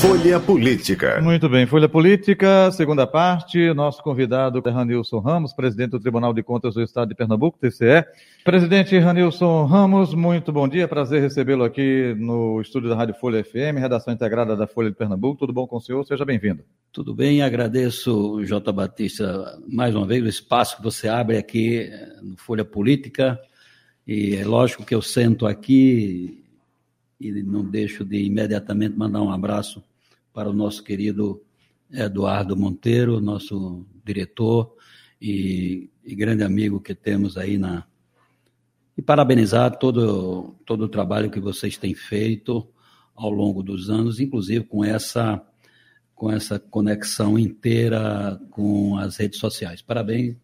[0.00, 1.20] Folha Política.
[1.20, 3.74] Muito bem, Folha Política, segunda parte.
[3.74, 8.04] Nosso convidado é Ranilson Ramos, presidente do Tribunal de Contas do Estado de Pernambuco, TCE.
[8.44, 13.76] Presidente Ranilson Ramos, muito bom dia, prazer recebê-lo aqui no estúdio da Rádio Folha FM,
[13.76, 15.40] redação integrada da Folha de Pernambuco.
[15.40, 16.06] Tudo bom com o senhor?
[16.06, 16.62] Seja bem-vindo.
[16.92, 18.72] Tudo bem, agradeço, J.
[18.72, 23.36] Batista, mais uma vez o espaço que você abre aqui eh, no Folha Política.
[24.06, 26.44] E é lógico que eu sento aqui
[27.20, 29.82] e não deixo de imediatamente mandar um abraço
[30.38, 31.42] para o nosso querido
[31.90, 34.72] Eduardo Monteiro, nosso diretor
[35.20, 37.84] e, e grande amigo que temos aí na.
[38.96, 42.68] E parabenizar todo, todo o trabalho que vocês têm feito
[43.16, 45.44] ao longo dos anos, inclusive com essa,
[46.14, 49.82] com essa conexão inteira com as redes sociais.
[49.82, 50.36] Parabéns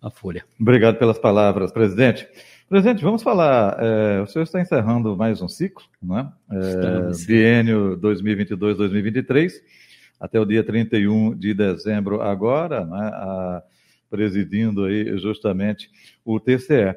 [0.00, 0.44] à Folha.
[0.60, 2.28] Obrigado pelas palavras, presidente.
[2.72, 3.76] Presidente, vamos falar.
[3.78, 6.32] É, o senhor está encerrando mais um ciclo, não é?
[6.52, 9.52] é biênio 2022-2023,
[10.18, 13.62] até o dia 31 de dezembro, agora, né, a,
[14.08, 15.90] presidindo aí justamente
[16.24, 16.96] o TCE.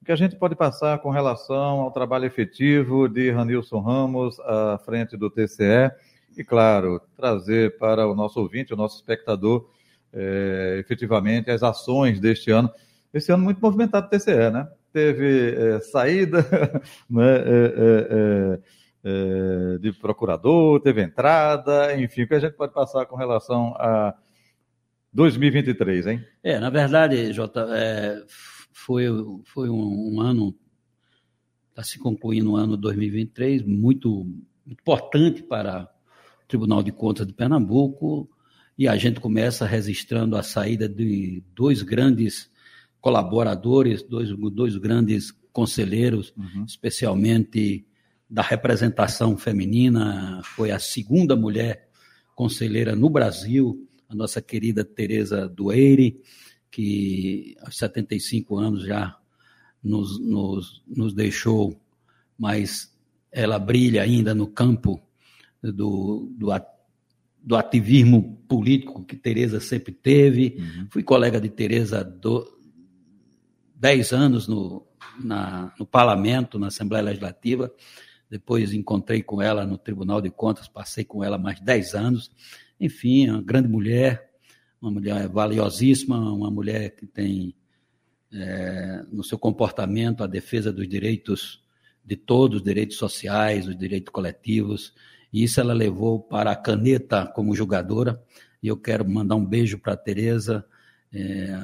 [0.00, 4.80] O que a gente pode passar com relação ao trabalho efetivo de Ranilson Ramos à
[4.86, 5.90] frente do TCE
[6.34, 9.68] e, claro, trazer para o nosso ouvinte, o nosso espectador,
[10.14, 12.70] é, efetivamente as ações deste ano.
[13.12, 14.66] Esse ano muito movimentado do TCE, né?
[14.92, 16.44] Teve é, saída
[17.08, 18.60] né,
[19.04, 24.14] é, de procurador, teve entrada, enfim, o que a gente pode passar com relação a
[25.12, 26.24] 2023, hein?
[26.42, 27.66] É, na verdade, Jota,
[28.72, 29.06] foi,
[29.44, 30.54] foi um, um ano,
[31.70, 34.26] está se concluindo o ano 2023, muito
[34.66, 35.88] importante para
[36.44, 38.28] o Tribunal de Contas de Pernambuco,
[38.76, 42.49] e a gente começa registrando a saída de dois grandes
[43.00, 46.64] colaboradores, dois, dois grandes conselheiros, uhum.
[46.64, 47.86] especialmente
[48.28, 51.88] da representação feminina, foi a segunda mulher
[52.34, 56.20] conselheira no Brasil, a nossa querida Tereza Dueire,
[56.70, 59.18] que aos 75 anos já
[59.82, 61.80] nos, nos, nos deixou,
[62.38, 62.96] mas
[63.32, 65.00] ela brilha ainda no campo
[65.62, 66.50] do, do,
[67.42, 70.56] do ativismo político que Tereza sempre teve.
[70.58, 70.86] Uhum.
[70.90, 72.59] Fui colega de Tereza do,
[73.80, 74.86] dez anos no,
[75.18, 77.72] na, no parlamento, na Assembleia Legislativa.
[78.30, 82.30] Depois encontrei com ela no Tribunal de Contas, passei com ela mais dez anos.
[82.78, 84.30] Enfim, uma grande mulher,
[84.80, 87.54] uma mulher valiosíssima, uma mulher que tem
[88.30, 91.64] é, no seu comportamento a defesa dos direitos
[92.04, 94.92] de todos, os direitos sociais, os direitos coletivos.
[95.32, 98.22] E isso ela levou para a caneta como julgadora.
[98.62, 100.66] E eu quero mandar um beijo para a Tereza,
[101.12, 101.56] é,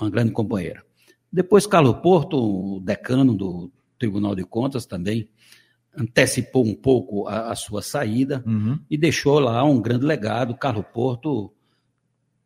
[0.00, 0.87] uma grande companheira.
[1.32, 5.28] Depois, Carlos Porto, o decano do Tribunal de Contas, também
[5.96, 8.78] antecipou um pouco a, a sua saída uhum.
[8.88, 10.56] e deixou lá um grande legado.
[10.56, 11.52] Carlos Porto,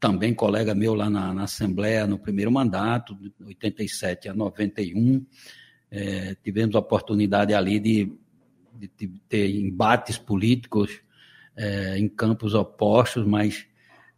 [0.00, 5.24] também colega meu lá na, na Assembleia no primeiro mandato, de 87 a 91.
[5.90, 8.12] É, tivemos a oportunidade ali de,
[8.74, 11.00] de, de ter embates políticos
[11.54, 13.66] é, em campos opostos, mas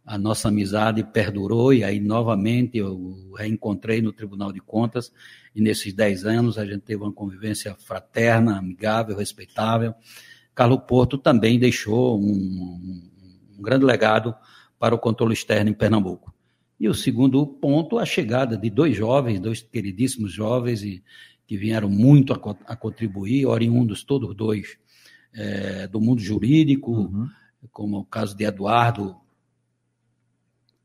[0.05, 5.11] a nossa amizade perdurou e aí novamente eu reencontrei no Tribunal de Contas
[5.55, 9.95] e nesses dez anos a gente teve uma convivência fraterna, amigável, respeitável.
[10.53, 13.01] Carlos Porto também deixou um,
[13.57, 14.35] um grande legado
[14.77, 16.33] para o controle externo em Pernambuco.
[16.79, 21.03] E o segundo ponto, a chegada de dois jovens, dois queridíssimos jovens e,
[21.47, 24.77] que vieram muito a, a contribuir, oriundos todos dois
[25.33, 27.27] é, do mundo jurídico, uhum.
[27.71, 29.15] como o caso de Eduardo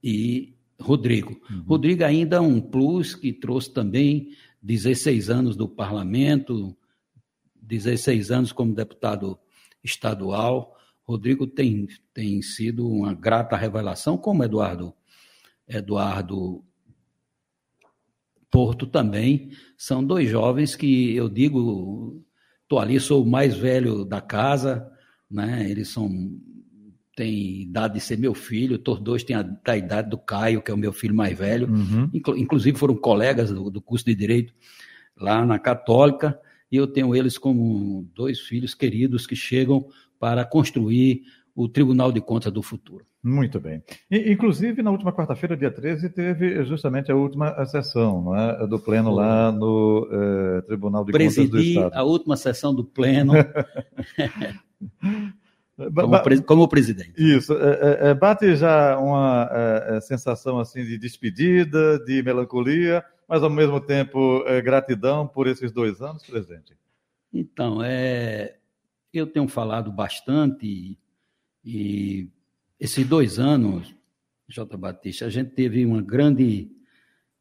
[0.03, 1.41] e Rodrigo.
[1.51, 1.63] Uhum.
[1.67, 4.31] Rodrigo ainda é um plus que trouxe também
[4.63, 6.77] 16 anos do parlamento,
[7.61, 9.39] 16 anos como deputado
[9.85, 10.77] estadual.
[11.05, 14.95] Rodrigo tem, tem sido uma grata revelação, como Eduardo
[15.69, 16.65] Eduardo
[18.51, 19.51] Porto também.
[19.77, 22.25] São dois jovens que eu digo,
[22.63, 24.91] estou ali, sou o mais velho da casa,
[25.31, 25.71] né?
[25.71, 26.11] Eles são
[27.21, 30.71] tem idade de ser meu filho, todos dois têm a, a idade do Caio, que
[30.71, 31.69] é o meu filho mais velho.
[31.69, 32.09] Uhum.
[32.15, 34.55] Inclu, inclusive foram colegas do, do, curso de Direito
[35.15, 36.41] lá na Católica,
[36.73, 39.87] e eu tenho eles como dois filhos queridos que chegam
[40.19, 41.25] para construir
[41.55, 43.05] o Tribunal de Contas do futuro.
[43.23, 43.83] Muito bem.
[44.11, 49.11] E, inclusive, na última quarta-feira, dia 13, teve justamente a última sessão é, do Pleno
[49.11, 51.95] lá no eh, Tribunal de Presidi Contas do Estado.
[51.95, 53.35] a última sessão do Pleno.
[55.95, 57.13] como, pre como, presidente.
[57.17, 57.53] Isso.
[57.55, 63.51] É, é, é bate já uma é, sensação assim de despedida, de melancolia, mas ao
[63.51, 66.77] mesmo tempo gratidão por esses dois anos, presidente.
[67.33, 68.57] Então, é,
[69.13, 70.99] eu tenho falado bastante e,
[71.65, 72.29] e
[72.79, 73.95] esses dois anos,
[74.49, 74.77] J.
[74.77, 76.71] Batista, a gente teve uma grande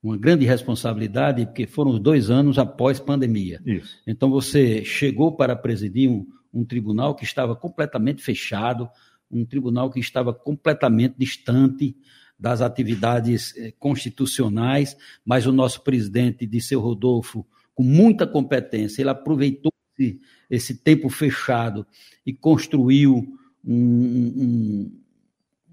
[0.02, 3.62] uma grande responsabilidade, porque foram dois anos após pandemia.
[3.66, 4.02] Isso.
[4.08, 8.90] Então, você chegou para presidir um, um tribunal que estava completamente fechado,
[9.32, 11.96] um tribunal que estava completamente distante
[12.40, 19.72] das atividades eh, constitucionais, mas o nosso presidente, Disseu Rodolfo, com muita competência, ele aproveitou
[19.98, 20.20] esse,
[20.50, 21.86] esse tempo fechado
[22.26, 25.00] e construiu um, um,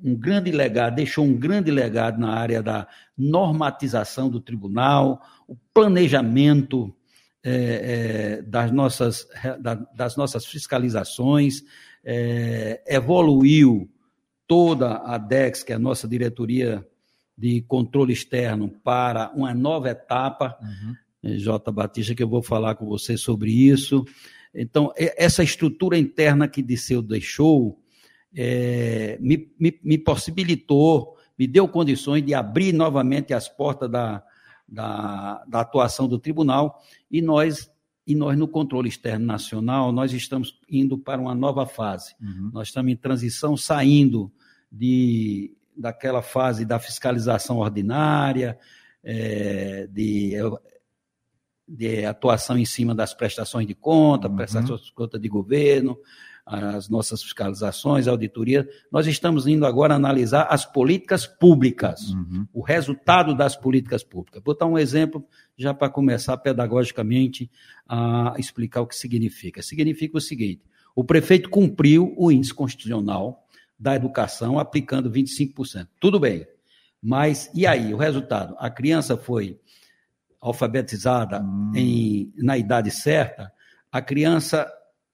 [0.05, 6.95] um grande legado, deixou um grande legado na área da normatização do tribunal, o planejamento
[7.49, 9.29] é, é, das, nossas,
[9.61, 11.63] da, das nossas fiscalizações,
[12.05, 13.89] é, evoluiu
[14.49, 16.85] toda a DEX, que é a nossa diretoria
[17.39, 20.59] de controle externo, para uma nova etapa.
[20.61, 20.95] Uhum.
[21.23, 21.71] É, J.
[21.71, 24.05] Batista, que eu vou falar com você sobre isso.
[24.53, 27.79] Então, essa estrutura interna que Disseu deixou,
[28.35, 34.25] é, me, me, me, possibilitou, me deu condições de abrir novamente as portas da,
[34.69, 37.71] da, da atuação do tribunal e nós
[38.07, 42.15] e nós no controle externo nacional nós estamos indo para uma nova fase.
[42.21, 42.51] Uhum.
[42.53, 44.31] Nós estamos em transição, saindo
[44.71, 48.59] de daquela fase da fiscalização ordinária,
[49.05, 50.33] é, de,
[51.69, 54.37] de atuação em cima das prestações de conta, uhum.
[54.37, 55.99] prestações de conta de governo,
[56.47, 58.69] as nossas fiscalizações, auditoria.
[58.91, 62.47] Nós estamos indo agora analisar as políticas públicas, uhum.
[62.55, 64.41] o resultado das políticas públicas.
[64.45, 65.27] Vou dar um exemplo,
[65.59, 67.51] já para começar pedagogicamente
[67.89, 69.61] a explicar o que significa.
[69.61, 70.63] Significa o seguinte:
[70.95, 73.45] o prefeito cumpriu o índice constitucional
[73.79, 75.89] da educação aplicando 25%.
[75.99, 76.47] Tudo bem.
[77.03, 78.55] Mas e aí, o resultado?
[78.59, 79.59] A criança foi
[80.41, 81.73] alfabetizada hum.
[81.75, 83.53] em, na idade certa,
[83.91, 84.71] a criança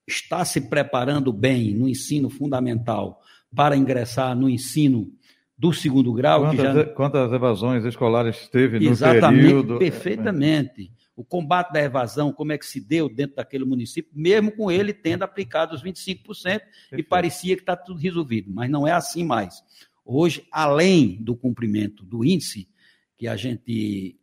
[0.06, 3.20] está se preparando bem no ensino fundamental
[3.54, 5.12] para ingressar no ensino
[5.56, 6.40] do segundo grau.
[6.40, 6.84] Quantas, já...
[6.86, 9.78] quantas evasões escolares teve no Exatamente, período?
[9.78, 10.92] Perfeitamente.
[11.14, 14.92] O combate da evasão, como é que se deu dentro daquele município, mesmo com ele
[14.92, 16.64] tendo aplicado os 25%, Perfeito.
[16.96, 19.62] e parecia que está tudo resolvido, mas não é assim mais.
[20.04, 22.68] Hoje, além do cumprimento do índice,
[23.16, 24.18] que a gente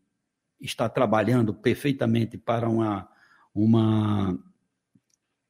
[0.60, 3.08] está trabalhando perfeitamente para uma,
[3.54, 4.38] uma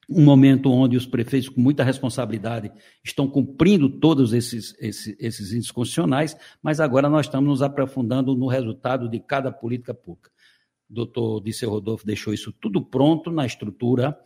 [0.10, 2.72] um momento onde os prefeitos, com muita responsabilidade,
[3.04, 8.48] estão cumprindo todos esses, esses, esses índices constitucionais, mas agora nós estamos nos aprofundando no
[8.48, 10.32] resultado de cada política pública.
[10.90, 14.18] O doutor Disseu Rodolfo deixou isso tudo pronto na estrutura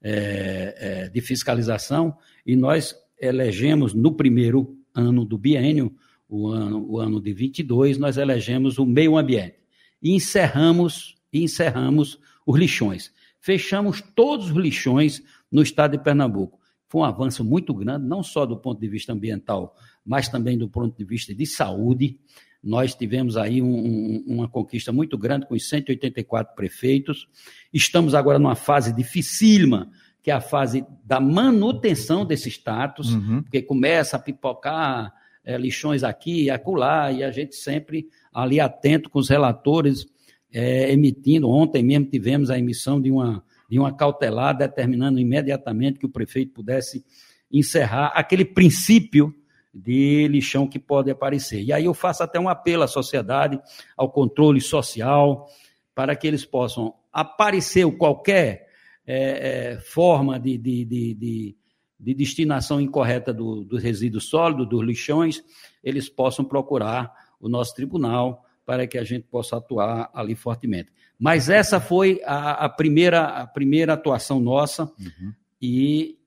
[0.00, 2.16] é, é, de fiscalização
[2.46, 5.92] e nós elegemos no primeiro ano do biênio,
[6.28, 9.56] o ano, o ano de 22, nós elegemos o meio ambiente
[10.00, 13.12] e encerramos, encerramos os lixões
[13.42, 16.60] fechamos todos os lixões no estado de Pernambuco.
[16.88, 20.68] Foi um avanço muito grande, não só do ponto de vista ambiental, mas também do
[20.68, 22.18] ponto de vista de saúde.
[22.62, 27.26] Nós tivemos aí um, um, uma conquista muito grande com os 184 prefeitos.
[27.74, 29.90] Estamos agora numa fase dificílima,
[30.22, 33.42] que é a fase da manutenção desse status, uhum.
[33.42, 35.12] porque começa a pipocar
[35.44, 40.06] é, lixões aqui e acolá, e a gente sempre ali atento com os relatores
[40.52, 41.48] é, emitindo.
[41.48, 46.52] Ontem mesmo tivemos a emissão de uma, de uma cautelar determinando imediatamente que o prefeito
[46.52, 47.04] pudesse
[47.50, 49.34] encerrar aquele princípio
[49.74, 51.62] de lixão que pode aparecer.
[51.62, 53.58] E aí eu faço até um apelo à sociedade,
[53.96, 55.46] ao controle social,
[55.94, 58.68] para que eles possam aparecer qualquer
[59.06, 61.56] é, é, forma de, de, de, de,
[61.98, 65.42] de destinação incorreta do, dos resíduos sólidos, dos lixões,
[65.82, 70.90] eles possam procurar o nosso tribunal para que a gente possa atuar ali fortemente.
[71.18, 75.32] Mas essa foi a, a primeira, a primeira atuação nossa uhum.
[75.60, 76.18] e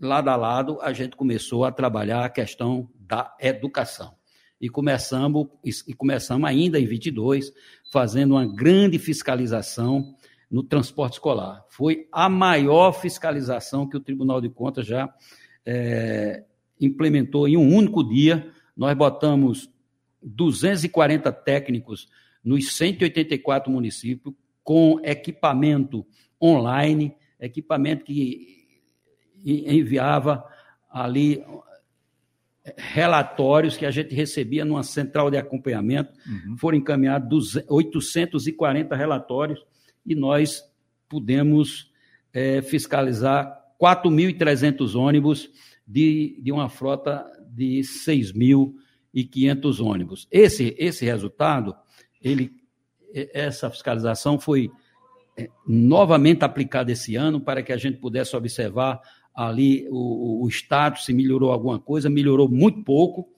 [0.00, 4.14] lado a lado a gente começou a trabalhar a questão da educação.
[4.60, 7.52] E começamos, e começamos ainda em 22,
[7.92, 10.14] fazendo uma grande fiscalização
[10.50, 11.64] no transporte escolar.
[11.68, 15.08] Foi a maior fiscalização que o Tribunal de Contas já
[15.64, 16.44] é,
[16.80, 18.50] implementou em um único dia.
[18.76, 19.70] Nós botamos
[20.22, 22.08] 240 técnicos
[22.42, 26.06] nos 184 municípios, com equipamento
[26.40, 28.58] online, equipamento que
[29.44, 30.44] enviava
[30.90, 31.42] ali
[32.76, 36.56] relatórios que a gente recebia numa central de acompanhamento, uhum.
[36.56, 39.64] foram encaminhados 840 relatórios
[40.04, 40.62] e nós
[41.08, 41.90] pudemos
[42.32, 45.50] é, fiscalizar 4.300 ônibus
[45.86, 47.82] de, de uma frota de
[49.14, 50.28] 6.500 ônibus.
[50.30, 51.74] Esse, esse resultado,
[52.22, 52.52] ele,
[53.12, 54.70] essa fiscalização foi
[55.36, 59.00] é, novamente aplicada esse ano para que a gente pudesse observar
[59.34, 63.28] ali o, o status, se melhorou alguma coisa, melhorou muito pouco,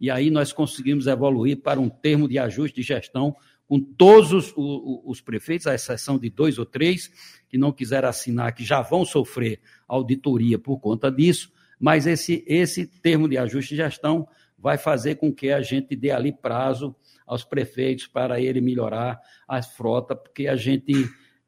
[0.00, 3.34] e aí nós conseguimos evoluir para um termo de ajuste de gestão
[3.66, 7.10] com todos os, os, os, prefeitos, à exceção de dois ou três
[7.48, 12.86] que não quiseram assinar, que já vão sofrer auditoria por conta disso, mas esse, esse
[12.86, 14.26] termo de ajuste de gestão
[14.58, 16.94] vai fazer com que a gente dê ali prazo
[17.26, 20.92] aos prefeitos para ele melhorar a frota, porque a gente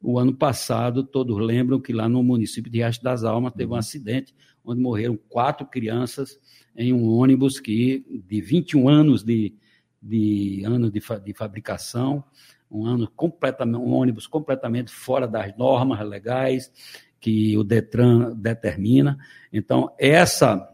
[0.03, 3.73] o ano passado, todos lembram que lá no município de Riacho das Almas teve um
[3.73, 3.79] uhum.
[3.79, 4.33] acidente
[4.65, 6.39] onde morreram quatro crianças
[6.75, 9.53] em um ônibus que de 21 anos de,
[10.01, 12.23] de anos de, de fabricação,
[12.69, 16.71] um ano completamente, um ônibus completamente fora das normas legais
[17.19, 19.17] que o Detran determina.
[19.53, 20.70] Então, essa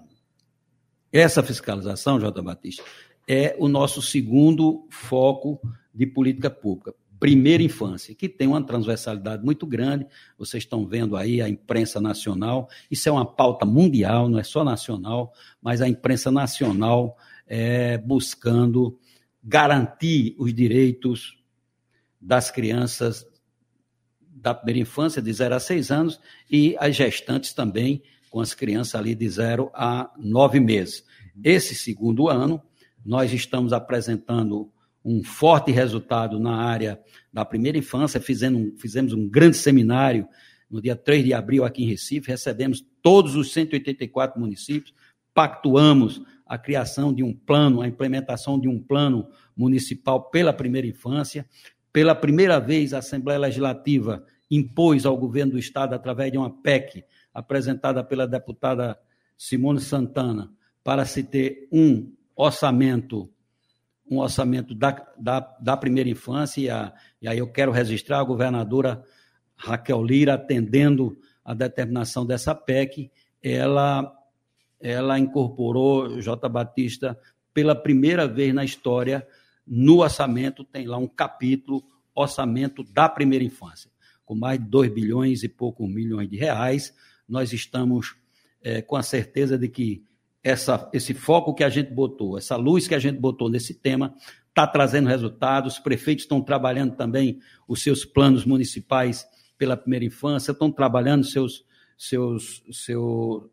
[1.11, 2.41] essa fiscalização, J.
[2.41, 2.83] Batista,
[3.27, 5.59] é o nosso segundo foco
[5.93, 10.05] de política pública primeira infância, que tem uma transversalidade muito grande.
[10.37, 14.63] Vocês estão vendo aí a imprensa nacional, isso é uma pauta mundial, não é só
[14.63, 18.99] nacional, mas a imprensa nacional é, buscando
[19.43, 21.37] garantir os direitos
[22.19, 23.25] das crianças
[24.19, 28.95] da primeira infância, de 0 a 6 anos, e as gestantes também, com as crianças
[28.95, 31.03] ali de 0 a 9 meses.
[31.43, 32.61] Esse segundo ano,
[33.05, 34.71] nós estamos apresentando
[35.03, 36.99] um forte resultado na área
[37.31, 40.27] da primeira infância, fizemos, fizemos um grande seminário
[40.69, 44.93] no dia 3 de abril aqui em Recife, recebemos todos os 184 municípios,
[45.33, 51.47] pactuamos a criação de um plano, a implementação de um plano municipal pela primeira infância.
[51.91, 57.03] Pela primeira vez, a Assembleia Legislativa impôs ao governo do Estado, através de uma PEC
[57.37, 58.99] apresentada pela deputada
[59.37, 60.51] Simone Santana,
[60.83, 63.29] para se ter um orçamento
[64.09, 68.23] um orçamento da, da, da primeira infância, e, a, e aí eu quero registrar a
[68.23, 69.03] governadora
[69.53, 73.11] Raquel Lira atendendo a determinação dessa PEC,
[73.43, 74.09] ela,
[74.79, 76.47] ela incorporou, J.
[76.47, 77.19] Batista,
[77.53, 79.27] pela primeira vez na história,
[79.67, 81.83] no orçamento, tem lá um capítulo,
[82.15, 83.91] orçamento da primeira infância,
[84.25, 86.93] com mais de 2 bilhões e poucos milhões de reais.
[87.27, 88.15] Nós estamos
[88.61, 90.03] é, com a certeza de que
[90.43, 94.13] essa, esse foco que a gente botou, essa luz que a gente botou nesse tema,
[94.47, 95.73] está trazendo resultados.
[95.73, 101.65] Os prefeitos estão trabalhando também os seus planos municipais pela primeira infância, estão trabalhando seus,
[101.97, 103.51] seus, seu,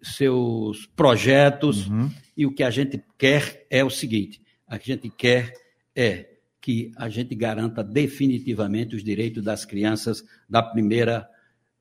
[0.00, 1.88] seus projetos.
[1.88, 2.10] Uhum.
[2.36, 5.52] E o que a gente quer é o seguinte: a gente quer
[5.94, 11.28] é que a gente garanta definitivamente os direitos das crianças da primeira,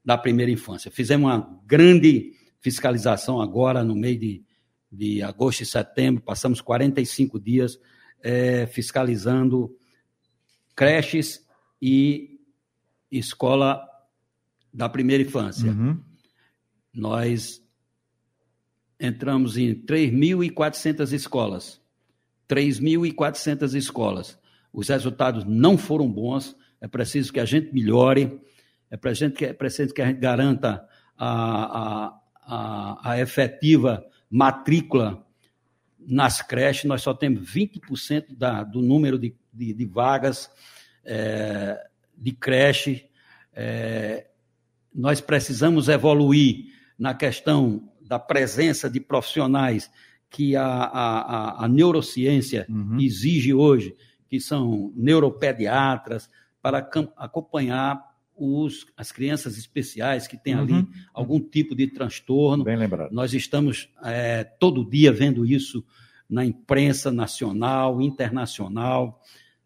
[0.08, 0.90] da primeira infância.
[0.90, 4.46] Fizemos uma grande fiscalização agora no meio de,
[4.90, 7.78] de agosto e setembro, passamos 45 dias
[8.24, 9.76] é, fiscalizando
[10.74, 11.46] creches
[11.82, 12.40] e
[13.12, 13.86] escola
[14.74, 15.70] da primeira infância.
[15.70, 16.02] Uhum.
[16.94, 17.62] Nós
[18.98, 21.82] entramos em 3.400 escolas.
[22.48, 24.40] 3.400 escolas.
[24.72, 28.40] Os resultados não foram bons, é preciso que a gente melhore,
[28.90, 35.26] é preciso que, é preciso que a gente garanta a, a, a, a efetiva matrícula
[36.00, 40.50] nas creches, nós só temos 20% da, do número de, de, de vagas
[41.04, 43.10] é, de creche.
[43.54, 44.28] É,
[44.96, 46.68] nós precisamos evoluir
[46.98, 49.92] na questão da presença de profissionais
[50.30, 52.98] que a, a, a neurociência uhum.
[53.00, 53.96] exige hoje,
[54.30, 56.30] que são neuropediatras,
[56.62, 56.80] para
[57.16, 58.02] acompanhar
[58.38, 60.62] os, as crianças especiais que têm uhum.
[60.62, 62.64] ali algum tipo de transtorno.
[62.64, 63.12] Bem lembrado.
[63.12, 65.84] Nós estamos é, todo dia vendo isso
[66.30, 69.22] na imprensa nacional, internacional.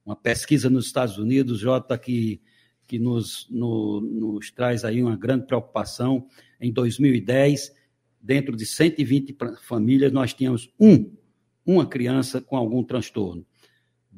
[0.05, 2.41] Uma pesquisa nos Estados Unidos, Jota, que,
[2.87, 6.25] que nos, no, nos traz aí uma grande preocupação.
[6.59, 7.73] Em 2010,
[8.21, 11.11] dentro de 120 famílias, nós tínhamos um,
[11.65, 13.45] uma criança com algum transtorno.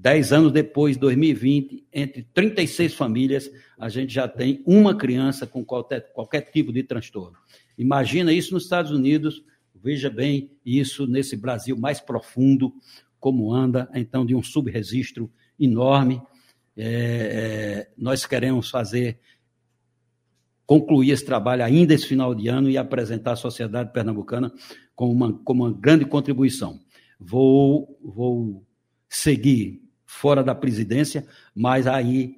[0.04, 6.12] Dez anos depois, 2020, entre 36 famílias, a gente já tem uma criança com qualquer,
[6.12, 7.38] qualquer tipo de transtorno.
[7.78, 9.42] Imagina isso nos Estados Unidos,
[9.74, 12.74] veja bem isso nesse Brasil mais profundo,
[13.18, 16.22] como anda, então, de um subregistro enorme.
[16.76, 19.18] É, é, nós queremos fazer,
[20.66, 24.52] concluir esse trabalho ainda esse final de ano e apresentar à sociedade pernambucana
[24.94, 26.78] como uma, como uma grande contribuição.
[27.18, 28.68] Vou, vou
[29.08, 29.83] seguir
[30.14, 32.36] fora da presidência, mas aí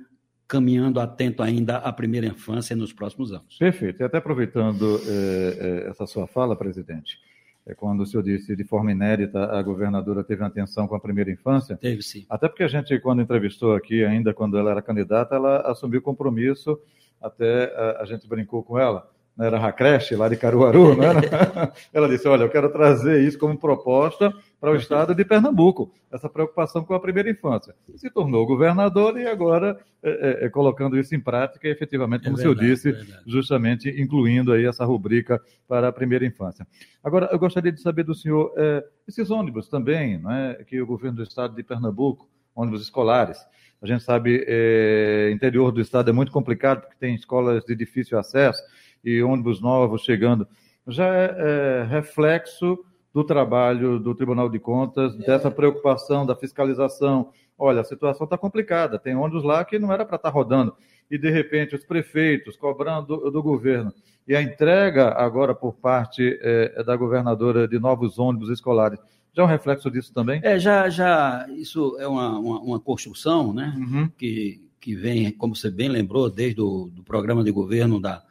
[0.48, 3.58] caminhando atento ainda à primeira infância nos próximos anos.
[3.58, 4.02] Perfeito.
[4.02, 7.18] E até aproveitando eh, essa sua fala, presidente,
[7.66, 11.32] é quando o senhor disse de forma inédita a governadora teve atenção com a primeira
[11.32, 11.76] infância.
[11.76, 12.26] Teve sim.
[12.30, 16.80] Até porque a gente, quando entrevistou aqui, ainda quando ela era candidata, ela assumiu compromisso,
[17.20, 21.08] até a, a gente brincou com ela, né, era a creche lá de Caruaru, né?
[21.92, 24.32] ela disse, olha, eu quero trazer isso como proposta
[24.66, 27.76] para o estado de Pernambuco, essa preocupação com a primeira infância.
[27.98, 32.40] Se tornou governador e agora é, é, é colocando isso em prática, e efetivamente, como
[32.40, 36.66] é verdade, o senhor disse, é justamente incluindo aí essa rubrica para a primeira infância.
[37.04, 41.18] Agora, eu gostaria de saber do senhor, é, esses ônibus também, né, que o governo
[41.18, 43.38] do estado de Pernambuco, ônibus escolares,
[43.80, 48.18] a gente sabe, é, interior do estado é muito complicado, porque tem escolas de difícil
[48.18, 48.64] acesso
[49.04, 50.48] e ônibus novos chegando.
[50.88, 52.84] Já é, é reflexo
[53.16, 57.30] do trabalho do Tribunal de Contas, dessa preocupação da fiscalização.
[57.58, 60.76] Olha, a situação está complicada, tem ônibus lá que não era para estar tá rodando,
[61.10, 63.94] e de repente os prefeitos cobrando do, do governo.
[64.28, 69.00] E a entrega agora por parte é, da governadora de novos ônibus escolares.
[69.34, 70.42] Já é um reflexo disso também?
[70.44, 74.10] É, já, já isso é uma, uma, uma construção né, uhum.
[74.18, 78.22] que, que vem, como você bem lembrou, desde o do programa de governo da,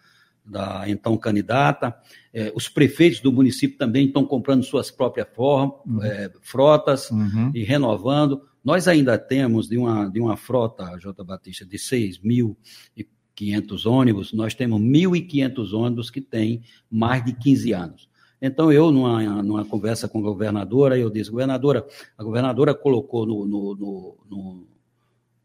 [0.45, 1.97] da então candidata.
[2.33, 6.03] É, os prefeitos do município também estão comprando suas próprias form, uhum.
[6.03, 7.51] é, frotas uhum.
[7.55, 8.43] e renovando.
[8.63, 11.25] Nós ainda temos de uma, de uma frota, J.
[11.25, 18.09] Batista, de 6.500 ônibus, nós temos 1.500 ônibus que têm mais de 15 anos.
[18.41, 21.87] Então, eu, numa, numa conversa com a governadora, eu disse, governadora,
[22.17, 24.67] a governadora colocou no, no, no, no,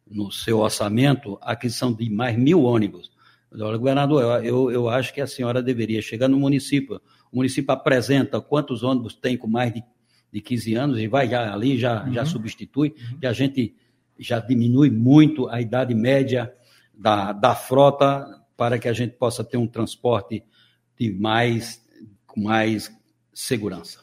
[0.09, 3.11] no seu orçamento a aquisição de mais mil ônibus.
[3.51, 7.01] Olha, governador, eu, eu acho que a senhora deveria chegar no município.
[7.31, 9.83] O município apresenta quantos ônibus tem com mais de,
[10.31, 12.13] de 15 anos e vai já, ali, já, uhum.
[12.13, 13.17] já substitui, uhum.
[13.21, 13.75] e a gente
[14.19, 16.53] já diminui muito a idade média
[16.93, 18.25] da, da frota
[18.55, 20.43] para que a gente possa ter um transporte
[20.97, 21.81] de mais,
[22.27, 22.91] com mais
[23.33, 24.01] segurança.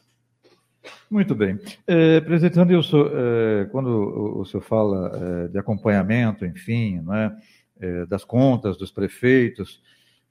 [1.10, 1.58] Muito bem.
[1.86, 7.36] É, presidente Andilson, é, quando o, o senhor fala é, de acompanhamento, enfim, não é?
[7.80, 9.82] É, das contas dos prefeitos.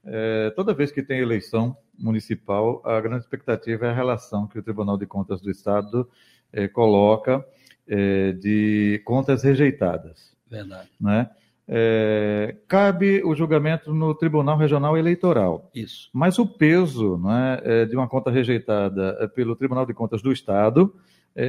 [0.04, 4.62] É, toda vez que tem eleição municipal, a grande expectativa é a relação que o
[4.62, 6.08] Tribunal de Contas do Estado
[6.52, 7.44] é, coloca
[7.86, 10.34] é, de contas rejeitadas.
[10.48, 10.88] Verdade.
[11.00, 11.28] Né?
[11.68, 15.68] É, cabe o julgamento no Tribunal Regional Eleitoral.
[15.74, 16.08] Isso.
[16.12, 20.94] Mas o peso né, é, de uma conta rejeitada pelo Tribunal de Contas do Estado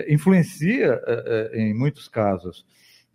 [0.09, 1.01] influencia
[1.53, 2.65] em muitos casos.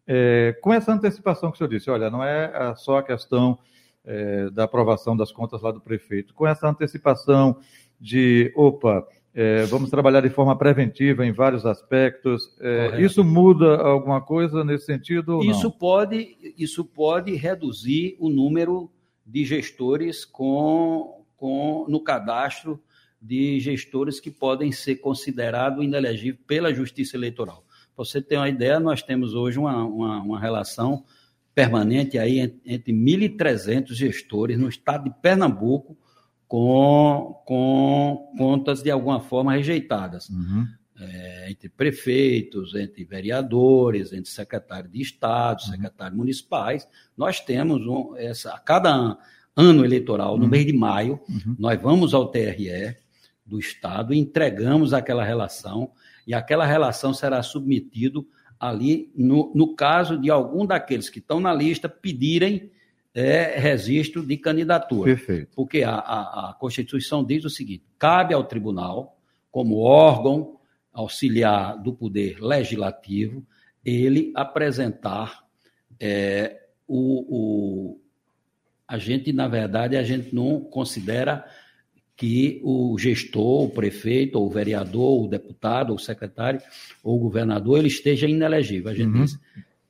[0.07, 3.59] É, com essa antecipação que o senhor disse, olha, não é só a questão
[4.05, 7.57] é, da aprovação das contas lá do prefeito, com essa antecipação
[8.01, 12.55] de, opa, é, vamos trabalhar de forma preventiva em vários aspectos.
[12.61, 15.43] É, isso muda alguma coisa nesse sentido?
[15.45, 18.91] isso pode, isso pode reduzir o número
[19.25, 22.79] de gestores com, com no cadastro
[23.21, 27.65] de gestores que podem ser considerados inelegíveis pela Justiça Eleitoral.
[27.95, 31.05] Para você ter uma ideia, nós temos hoje uma, uma, uma relação
[31.55, 35.97] permanente aí entre 1.300 gestores no estado de Pernambuco
[36.49, 40.29] com, com contas de alguma forma rejeitadas.
[40.29, 40.67] Uhum.
[41.01, 45.71] É, entre prefeitos, entre vereadores, entre secretários de Estado, uhum.
[45.71, 46.87] secretários municipais.
[47.17, 49.19] Nós temos um, essa, a cada
[49.57, 50.51] ano eleitoral, no uhum.
[50.51, 51.57] mês de maio, uhum.
[51.59, 52.97] nós vamos ao TRE
[53.45, 55.91] do Estado e entregamos aquela relação
[56.27, 58.27] e aquela relação será submetido
[58.59, 62.71] ali no, no caso de algum daqueles que estão na lista pedirem
[63.15, 65.05] é, registro de candidatura.
[65.05, 65.51] Perfeito.
[65.55, 69.19] Porque a, a, a Constituição diz o seguinte: cabe ao tribunal,
[69.51, 70.59] como órgão
[70.93, 73.45] auxiliar do poder legislativo,
[73.85, 75.45] ele apresentar
[75.99, 78.01] é, o, o,
[78.87, 81.45] a gente, na verdade, a gente não considera
[82.17, 86.61] que o gestor, o prefeito, ou o vereador, ou o deputado, ou o secretário,
[87.03, 88.91] ou o governador, ele esteja inelegível.
[88.91, 89.25] A gente, uhum.
[89.25, 89.39] diz,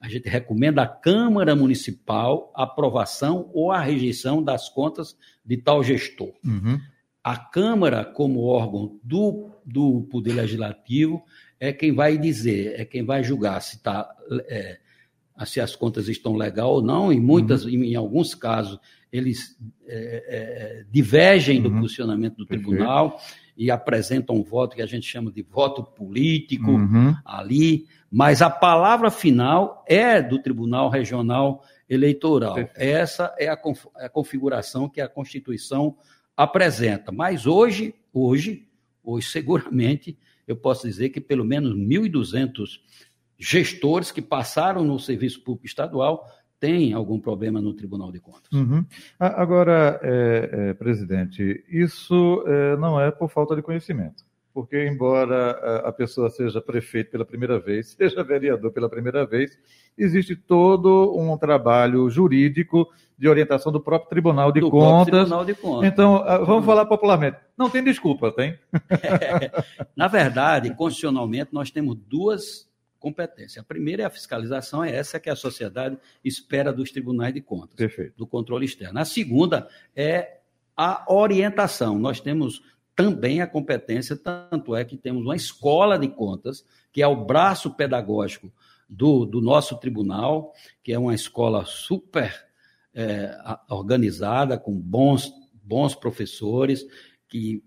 [0.00, 5.82] a gente recomenda à Câmara Municipal a aprovação ou a rejeição das contas de tal
[5.82, 6.32] gestor.
[6.44, 6.80] Uhum.
[7.22, 11.22] A Câmara, como órgão do, do Poder Legislativo,
[11.60, 14.08] é quem vai dizer, é quem vai julgar se, tá,
[14.48, 14.78] é,
[15.46, 17.84] se as contas estão legal ou não, e muitas, uhum.
[17.84, 18.80] em alguns casos,
[19.12, 21.64] eles é, é, é, divergem uhum.
[21.64, 23.52] do posicionamento do tribunal Perfeito.
[23.58, 27.14] e apresentam um voto que a gente chama de voto político uhum.
[27.22, 32.54] ali, mas a palavra final é do Tribunal Regional Eleitoral.
[32.54, 32.80] Perfeito.
[32.80, 35.94] Essa é a, conf a configuração que a Constituição
[36.34, 37.12] apresenta.
[37.12, 38.66] Mas hoje, hoje,
[39.04, 42.80] hoje seguramente, eu posso dizer que pelo menos 1.200
[43.38, 46.26] gestores que passaram no serviço público estadual
[46.62, 48.52] tem algum problema no Tribunal de Contas.
[48.52, 48.86] Uhum.
[49.18, 54.22] Agora, é, é, presidente, isso é, não é por falta de conhecimento.
[54.54, 59.58] Porque, embora a pessoa seja prefeito pela primeira vez, seja vereador pela primeira vez,
[59.98, 65.06] existe todo um trabalho jurídico de orientação do próprio Tribunal de, do Contas.
[65.06, 65.90] Tribunal de Contas.
[65.90, 67.38] Então, vamos falar popularmente.
[67.58, 68.56] Não tem desculpa, tem?
[69.96, 72.70] Na verdade, constitucionalmente, nós temos duas
[73.02, 73.60] competência.
[73.60, 77.74] A primeira é a fiscalização, é essa que a sociedade espera dos tribunais de contas,
[77.74, 78.14] Perfeito.
[78.16, 79.00] do controle externo.
[79.00, 80.38] A segunda é
[80.76, 81.98] a orientação.
[81.98, 82.62] Nós temos
[82.94, 87.74] também a competência, tanto é que temos uma escola de contas, que é o braço
[87.74, 88.52] pedagógico
[88.88, 92.46] do, do nosso tribunal, que é uma escola super
[92.94, 93.36] é,
[93.68, 96.86] organizada, com bons, bons professores,
[97.28, 97.64] que,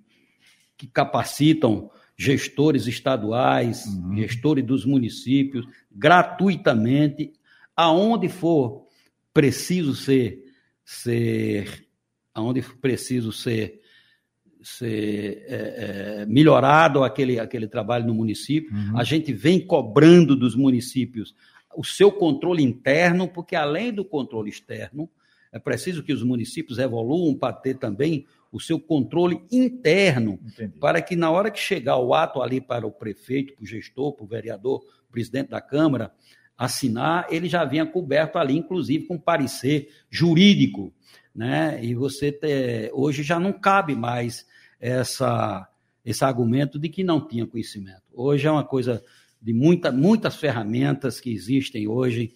[0.77, 4.15] que capacitam gestores estaduais, uhum.
[4.15, 7.33] gestores dos municípios, gratuitamente,
[7.75, 8.85] aonde for
[9.33, 10.43] preciso ser,
[10.83, 11.87] ser
[12.33, 13.81] aonde for preciso ser,
[14.61, 15.55] ser é,
[16.21, 18.73] é, melhorado aquele, aquele trabalho no município.
[18.73, 18.97] Uhum.
[18.97, 21.35] A gente vem cobrando dos municípios
[21.75, 25.09] o seu controle interno, porque além do controle externo,
[25.51, 30.79] é preciso que os municípios evoluam para ter também o seu controle interno, Entendi.
[30.79, 34.13] para que na hora que chegar o ato ali para o prefeito, para o gestor,
[34.13, 36.13] para o vereador, presidente da Câmara,
[36.57, 40.93] assinar, ele já vinha coberto ali, inclusive com parecer jurídico,
[41.35, 41.83] né?
[41.83, 44.47] E você ter, hoje já não cabe mais
[44.79, 45.69] essa
[46.05, 48.03] esse argumento de que não tinha conhecimento.
[48.13, 49.03] Hoje é uma coisa
[49.41, 52.33] de muita, muitas ferramentas que existem hoje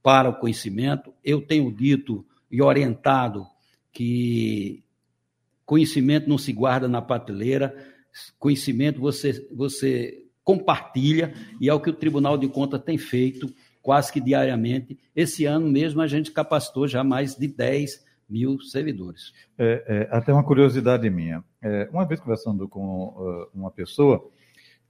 [0.00, 1.12] para o conhecimento.
[1.24, 3.46] Eu tenho dito e orientado
[3.90, 4.84] que
[5.66, 7.76] Conhecimento não se guarda na prateleira,
[8.38, 13.52] conhecimento você, você compartilha, e é o que o Tribunal de Contas tem feito
[13.82, 14.98] quase que diariamente.
[15.14, 19.32] Esse ano mesmo a gente capacitou já mais de 10 mil servidores.
[19.58, 21.44] É, é, até uma curiosidade minha.
[21.62, 24.28] É, uma vez conversando com uh, uma pessoa,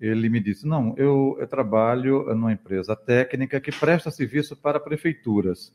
[0.00, 5.72] ele me disse: Não, eu, eu trabalho numa empresa técnica que presta serviço para prefeituras.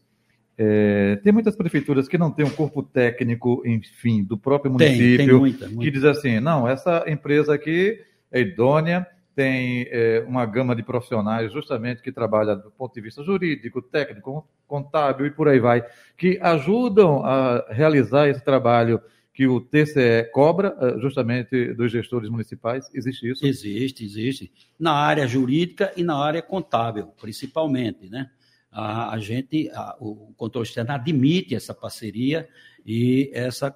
[0.57, 5.27] É, tem muitas prefeituras que não têm um corpo técnico, enfim, do próprio município, tem,
[5.27, 5.83] tem muita, muita.
[5.83, 7.99] que diz assim, não, essa empresa aqui
[8.31, 13.23] é idônea, tem é, uma gama de profissionais justamente que trabalha do ponto de vista
[13.23, 15.85] jurídico, técnico, contábil e por aí vai,
[16.17, 19.01] que ajudam a realizar esse trabalho
[19.33, 22.89] que o TCE cobra é, justamente dos gestores municipais?
[22.93, 23.45] Existe isso?
[23.45, 24.51] Existe, existe.
[24.77, 28.29] Na área jurídica e na área contábil, principalmente, né?
[28.71, 32.47] A, a gente, a, o controle externo admite essa parceria
[32.86, 33.75] e essa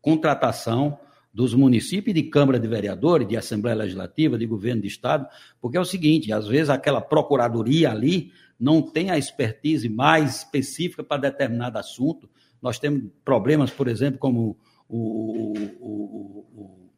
[0.00, 0.98] contratação
[1.32, 5.26] dos municípios de Câmara de Vereadores, de Assembleia Legislativa, de Governo de Estado,
[5.60, 11.04] porque é o seguinte, às vezes aquela procuradoria ali não tem a expertise mais específica
[11.04, 12.30] para determinado assunto.
[12.62, 14.56] Nós temos problemas, por exemplo, como
[14.88, 16.90] o, o, o, o,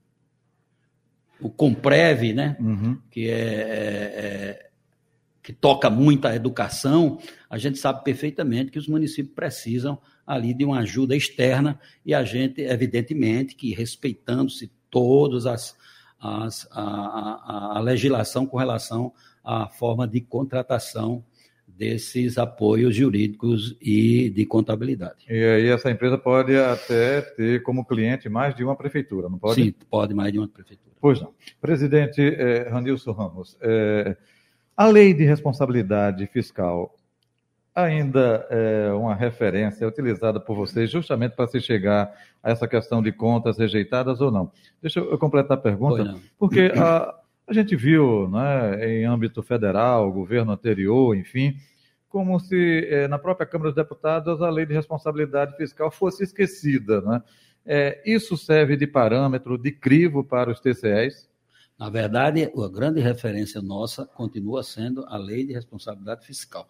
[1.41, 2.57] o Comprev, né?
[2.61, 3.01] Uhum.
[3.11, 4.68] que é, é, é
[5.49, 10.63] que toca muito a educação, a gente sabe perfeitamente que os municípios precisam ali de
[10.63, 15.75] uma ajuda externa e a gente, evidentemente, que respeitando-se todas as,
[16.21, 19.11] as a, a, a, legislação com relação
[19.43, 21.25] à forma de contratação
[21.67, 25.25] desses apoios jurídicos e de contabilidade.
[25.31, 29.63] E aí essa empresa pode até ter como cliente mais de uma prefeitura, não pode?
[29.63, 30.95] Sim, pode mais de uma prefeitura.
[31.01, 31.33] Pois não.
[31.59, 32.21] Presidente
[32.71, 34.15] Ranilson Ramos, eh,
[34.79, 36.95] a lei de responsabilidade fiscal
[37.75, 43.11] ainda é uma referência utilizada por vocês justamente para se chegar a essa questão de
[43.11, 44.53] contas rejeitadas ou não.
[44.81, 47.13] Deixa eu completar a pergunta, porque a,
[47.49, 51.57] a gente viu né, em âmbito federal, governo anterior, enfim,
[52.09, 57.01] como se é, na própria Câmara dos Deputados a lei de responsabilidade fiscal fosse esquecida.
[57.01, 57.23] Né?
[57.67, 61.28] É, isso serve de parâmetro, de crivo para os TCEs?
[61.79, 66.67] Na verdade, a grande referência nossa continua sendo a Lei de Responsabilidade Fiscal.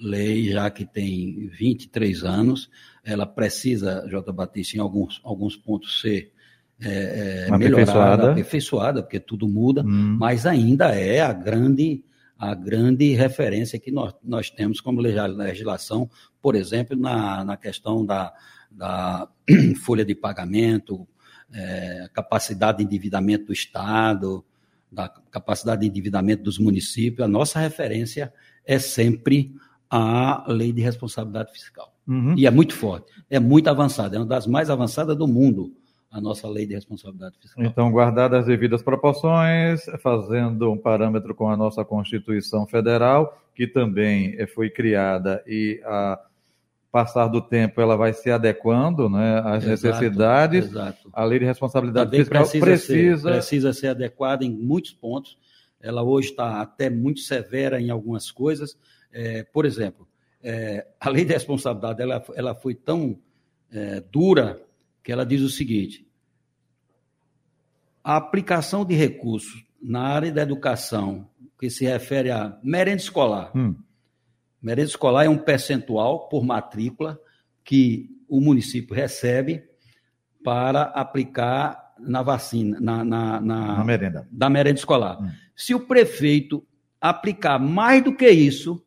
[0.00, 2.68] Lei já que tem 23 anos,
[3.04, 4.32] ela precisa, J.
[4.32, 6.32] Batista, em alguns, alguns pontos ser
[6.80, 10.16] é, é, melhorada, aperfeiçoada, porque tudo muda, hum.
[10.18, 12.04] mas ainda é a grande,
[12.36, 18.32] a grande referência que nós, nós temos como legislação, por exemplo, na, na questão da,
[18.68, 19.28] da
[19.84, 21.06] folha de pagamento,
[21.52, 24.44] é, capacidade de endividamento do Estado,
[24.90, 28.32] da capacidade de endividamento dos municípios, a nossa referência
[28.66, 29.54] é sempre
[29.90, 31.94] a lei de responsabilidade fiscal.
[32.06, 32.34] Uhum.
[32.36, 35.72] E é muito forte, é muito avançada, é uma das mais avançadas do mundo,
[36.10, 37.64] a nossa lei de responsabilidade fiscal.
[37.64, 44.34] Então, guardadas as devidas proporções, fazendo um parâmetro com a nossa Constituição Federal, que também
[44.38, 46.20] eh, foi criada e a
[46.92, 50.66] passar do tempo ela vai se adequando né, às exato, necessidades.
[50.66, 51.10] Exato.
[51.10, 53.16] A lei de responsabilidade também fiscal precisa, precisa...
[53.16, 55.38] Ser, precisa ser adequada em muitos pontos.
[55.80, 58.78] Ela hoje está até muito severa em algumas coisas.
[59.10, 60.06] É, por exemplo,
[60.42, 63.18] é, a lei de responsabilidade ela, ela foi tão
[63.72, 64.60] é, dura
[65.02, 66.06] que ela diz o seguinte:
[68.04, 71.28] a aplicação de recursos na área da educação,
[71.58, 73.50] que se refere a merenda escolar.
[73.56, 73.74] Hum.
[74.62, 77.18] Merenda escolar é um percentual por matrícula
[77.64, 79.64] que o município recebe
[80.44, 84.28] para aplicar na vacina, na, na, na, na merenda.
[84.30, 85.20] Da merenda escolar.
[85.20, 85.30] Hum.
[85.54, 86.66] Se o prefeito
[87.00, 88.84] aplicar mais do que isso,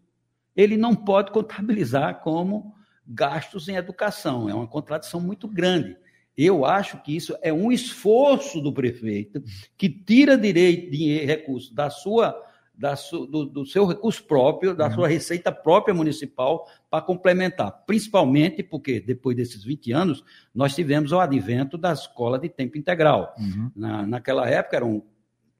[0.55, 2.73] ele não pode contabilizar como
[3.05, 4.49] gastos em educação.
[4.49, 5.95] É uma contradição muito grande.
[6.37, 9.41] Eu acho que isso é um esforço do prefeito
[9.77, 12.35] que tira direito de recurso da sua,
[12.77, 14.93] da su, do, do, seu recurso próprio, da uhum.
[14.93, 21.19] sua receita própria municipal para complementar, principalmente porque depois desses 20 anos nós tivemos o
[21.19, 23.33] advento da escola de tempo integral.
[23.37, 23.71] Uhum.
[23.75, 25.03] Na, naquela época eram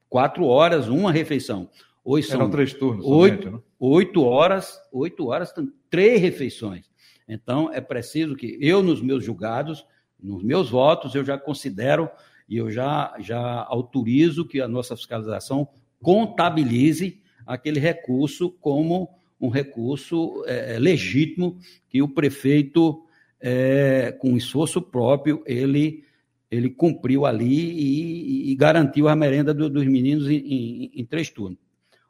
[0.08, 1.68] quatro horas, uma refeição.
[2.04, 3.04] Hoje são eram três turnos.
[3.06, 3.62] Oito, somente, né?
[3.80, 5.52] oito horas, oito horas,
[5.90, 6.90] três refeições.
[7.28, 9.84] Então é preciso que eu nos meus julgados
[10.20, 12.08] nos meus votos, eu já considero
[12.48, 15.68] e eu já, já autorizo que a nossa fiscalização
[16.06, 23.04] contabilize aquele recurso como um recurso é, é, legítimo que o prefeito,
[23.40, 26.04] é, com esforço próprio, ele,
[26.48, 31.28] ele cumpriu ali e, e garantiu a merenda do, dos meninos em, em, em, três
[31.28, 31.58] turnos.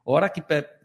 [0.04, 0.42] Ora que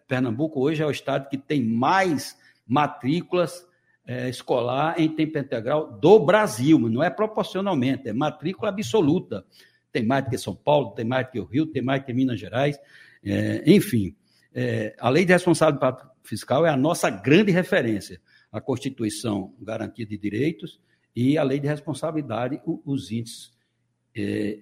[0.07, 3.67] Pernambuco hoje é o estado que tem mais matrículas
[4.07, 9.43] é, escolar em tempo integral do Brasil, não é proporcionalmente, é matrícula absoluta.
[9.91, 12.05] Tem mais do que São Paulo, tem mais do que o Rio, tem mais do
[12.05, 12.79] que Minas Gerais,
[13.23, 14.15] é, enfim.
[14.53, 18.21] É, a lei de responsabilidade fiscal é a nossa grande referência.
[18.51, 20.79] A Constituição, garantia de direitos,
[21.15, 23.51] e a lei de responsabilidade, os índices
[24.15, 24.59] é,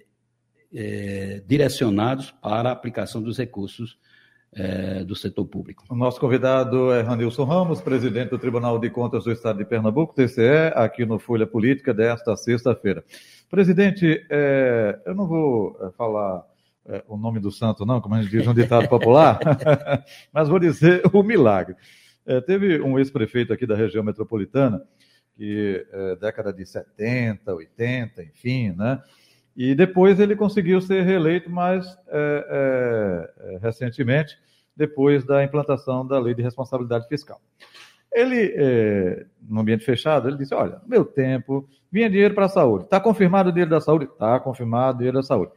[0.74, 3.98] é, direcionados para a aplicação dos recursos
[4.52, 5.84] é, do setor público.
[5.90, 10.14] O nosso convidado é Ranilson Ramos, presidente do Tribunal de Contas do Estado de Pernambuco,
[10.14, 13.04] TCE, aqui no Folha Política desta sexta-feira.
[13.50, 16.46] Presidente, é, eu não vou é, falar
[16.86, 19.40] é, o nome do santo, não, como a gente diz um ditado popular,
[20.32, 21.76] mas vou dizer o milagre.
[22.28, 24.84] É, teve um ex-prefeito aqui da região metropolitana,
[25.36, 29.02] que é, década de 70, 80, enfim, né?
[29.58, 34.38] E depois ele conseguiu ser reeleito mais é, é, recentemente,
[34.76, 37.42] depois da implantação da lei de responsabilidade fiscal.
[38.12, 42.86] Ele, é, no ambiente fechado, ele disse: Olha, meu tempo, vinha dinheiro para a saúde.
[42.86, 44.06] Está confirmado o dinheiro da saúde?
[44.06, 45.52] Está confirmado o dinheiro da saúde.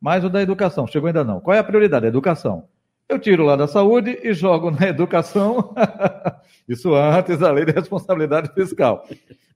[0.00, 1.40] Mas o da educação, chegou ainda não.
[1.40, 2.06] Qual é a prioridade?
[2.06, 2.64] A educação.
[3.08, 5.74] Eu tiro lá da saúde e jogo na educação.
[6.68, 9.06] Isso antes da lei de responsabilidade fiscal.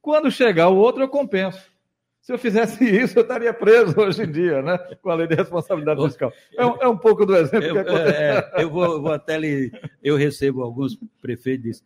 [0.02, 1.72] Quando chegar o outro, eu compenso.
[2.20, 4.78] Se eu fizesse isso, eu estaria preso hoje em dia, né?
[5.00, 6.32] Com a lei de responsabilidade fiscal.
[6.56, 8.16] É um, é um pouco do exemplo eu, que acontece.
[8.16, 9.70] É, eu vou, vou até lhe.
[10.02, 11.82] Eu recebo alguns prefeitos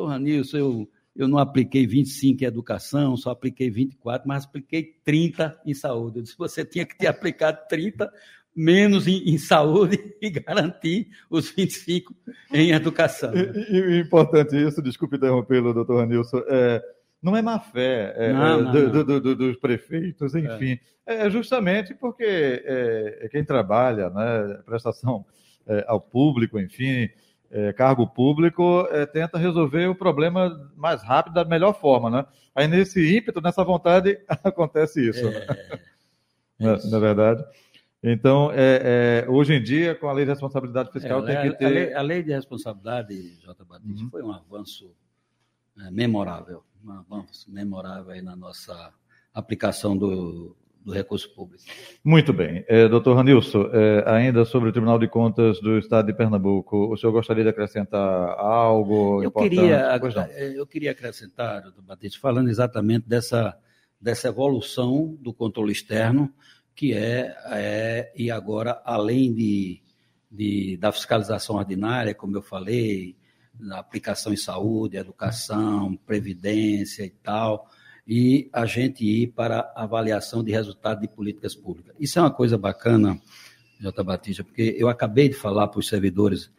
[0.00, 5.60] dizem, Torranilson, eu, eu não apliquei 25 em educação, só apliquei 24, mas apliquei 30
[5.66, 6.18] em saúde.
[6.18, 8.10] Eu disse, você tinha que ter aplicado 30
[8.54, 12.14] menos em, em, saúde e garantir os 25
[12.52, 13.32] em educação.
[13.34, 16.82] E, e, importante isso, desculpe interrompê-lo, doutor Ranilson, é,
[17.22, 19.04] não é má fé é, não, é, não, do.
[19.04, 20.78] Do, do, dos prefeitos, enfim.
[21.06, 25.24] É, é justamente porque é, é, quem trabalha, né, prestação
[25.66, 27.08] é, ao público, enfim,
[27.76, 32.26] cargo público, tenta resolver o problema mais rápido, da melhor forma, né?
[32.54, 35.28] Aí nesse ímpeto, nessa vontade, acontece isso.
[35.28, 35.46] Né?
[36.58, 37.44] Não, não é verdade?
[38.02, 41.58] Então, é, é, hoje em dia, com a lei de responsabilidade fiscal, é, tem que
[41.58, 41.64] ter.
[41.64, 43.64] A lei, a lei de responsabilidade, J.
[43.64, 44.10] Batista, uhum.
[44.10, 44.94] foi um avanço
[45.90, 48.92] memorável um avanço memorável aí na nossa
[49.32, 51.62] aplicação do, do recurso público.
[52.02, 52.64] Muito bem.
[52.66, 56.96] É, doutor Ranilson, é, ainda sobre o Tribunal de Contas do Estado de Pernambuco, o
[56.96, 59.56] senhor gostaria de acrescentar algo eu importante?
[59.56, 60.00] Queria,
[60.54, 63.56] eu queria acrescentar, doutor Batista, falando exatamente dessa,
[64.00, 66.32] dessa evolução do controle externo,
[66.74, 69.82] que é, é e agora, além de,
[70.30, 73.16] de, da fiscalização ordinária, como eu falei,
[73.58, 77.68] na aplicação em saúde, educação, previdência e tal,
[78.12, 81.94] e a gente ir para avaliação de resultado de políticas públicas.
[81.96, 83.16] Isso é uma coisa bacana,
[83.78, 84.02] J.
[84.02, 86.50] Batista, porque eu acabei de falar para os servidores,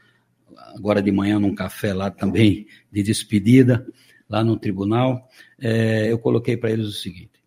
[0.73, 3.85] agora de manhã, num café lá também, de despedida,
[4.29, 5.27] lá no tribunal,
[5.59, 7.43] é, eu coloquei para eles o seguinte: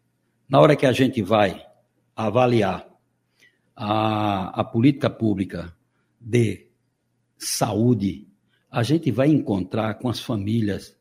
[0.47, 1.65] na hora que a gente vai
[2.15, 2.87] avaliar
[3.75, 5.75] a, a política pública
[6.21, 6.67] de
[7.39, 8.29] saúde,
[8.71, 10.95] a gente vai encontrar com as famílias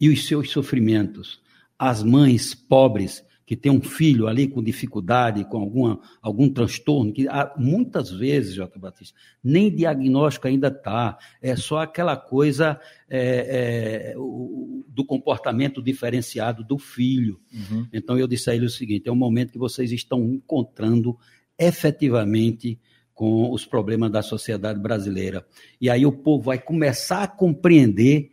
[0.00, 1.40] e os seus sofrimentos,
[1.80, 7.26] as mães pobres que têm um filho ali com dificuldade, com alguma, algum transtorno, que
[7.56, 8.78] muitas vezes, J.
[8.78, 16.62] Batista, nem diagnóstico ainda está, é só aquela coisa é, é, o, do comportamento diferenciado
[16.62, 17.40] do filho.
[17.52, 17.88] Uhum.
[17.92, 21.18] Então eu disse a ele o seguinte: é um momento que vocês estão encontrando
[21.58, 22.78] efetivamente
[23.14, 25.44] com os problemas da sociedade brasileira.
[25.80, 28.30] E aí o povo vai começar a compreender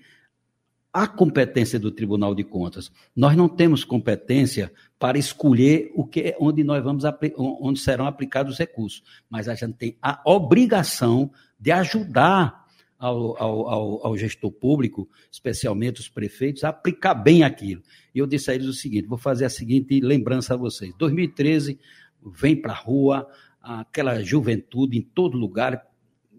[0.98, 2.92] a competência do Tribunal de Contas.
[3.16, 7.04] Nós não temos competência para escolher o que, onde nós vamos
[7.38, 11.30] onde serão aplicados os recursos, mas a gente tem a obrigação
[11.60, 12.66] de ajudar
[12.98, 17.84] ao, ao, ao, gestor público, especialmente os prefeitos, a aplicar bem aquilo.
[18.14, 20.92] E eu disse a eles o seguinte: vou fazer a seguinte lembrança a vocês.
[20.98, 21.80] 2013,
[22.26, 23.28] vem para a rua,
[23.62, 25.86] aquela juventude em todo lugar.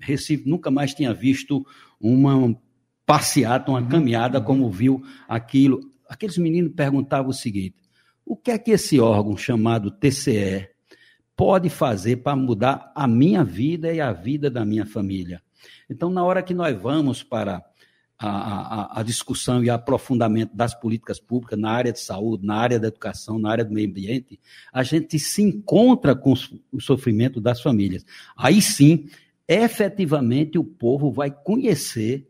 [0.00, 1.64] Recife nunca mais tinha visto
[2.00, 2.34] uma
[3.08, 3.88] passeata, uma uhum.
[3.88, 5.80] caminhada, como viu aquilo.
[6.06, 7.76] Aqueles meninos perguntavam o seguinte:
[8.24, 10.68] o que é que esse órgão chamado TCE
[11.34, 15.42] pode fazer para mudar a minha vida e a vida da minha família?
[15.88, 17.64] Então, na hora que nós vamos para
[18.18, 22.78] a, a, a, discussão e aprofundamento das políticas públicas na área de saúde, na área
[22.78, 24.38] da educação, na área do meio ambiente,
[24.70, 26.34] a gente se encontra com
[26.70, 28.04] o sofrimento das famílias.
[28.36, 29.08] Aí sim,
[29.46, 32.28] efetivamente, o povo vai conhecer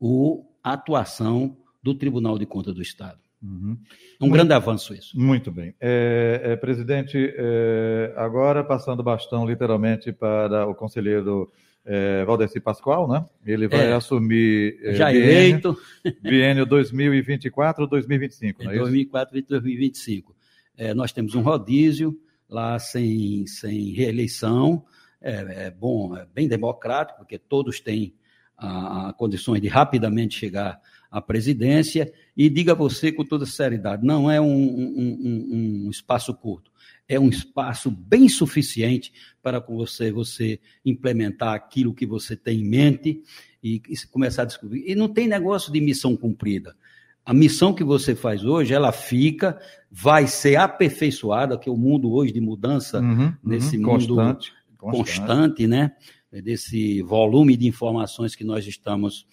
[0.00, 3.18] o, a atuação do Tribunal de Contas do Estado.
[3.42, 3.78] Uhum.
[4.20, 5.18] Um muito, grande avanço isso.
[5.18, 5.74] Muito bem.
[5.80, 11.50] É, é, presidente, é, agora passando o bastão literalmente para o conselheiro
[11.84, 13.24] é, Valdeci Pascoal, né?
[13.46, 13.92] Ele vai é.
[13.92, 15.78] assumir é, já biênio, eleito
[16.20, 20.36] biênio 2024 ou 2025, não é 2004 e 2025.
[20.76, 24.84] É, nós temos um rodízio lá sem, sem reeleição,
[25.20, 28.14] é, é bom, é bem democrático, porque todos têm
[28.58, 34.30] a, a condições de rapidamente chegar à presidência, e diga você com toda seriedade, não
[34.30, 36.70] é um, um, um, um espaço curto,
[37.08, 42.68] é um espaço bem suficiente para com você você implementar aquilo que você tem em
[42.68, 43.22] mente
[43.62, 44.84] e, e começar a descobrir.
[44.86, 46.76] E não tem negócio de missão cumprida.
[47.24, 49.58] A missão que você faz hoje, ela fica,
[49.90, 54.52] vai ser aperfeiçoada, que é o mundo hoje de mudança, uhum, nesse uhum, mundo constante,
[54.78, 55.92] constante, constante, né?
[56.30, 59.26] Desse volume de informações que nós estamos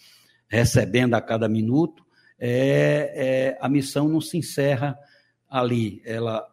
[0.47, 2.05] recebendo a cada minuto,
[2.39, 4.97] é, é, a missão não se encerra
[5.49, 6.01] ali.
[6.05, 6.45] Ela,